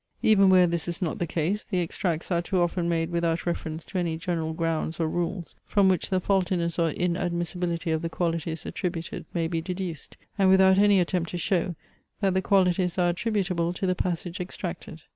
[0.23, 3.85] Even where this is not the case, the extracts are too often made without reference
[3.85, 8.65] to any general grounds or rules from which the faultiness or inadmissibility of the qualities
[8.65, 11.75] attributed may be deduced; and without any attempt to show,
[12.19, 15.03] that the qualities are attributable to the passage extracted.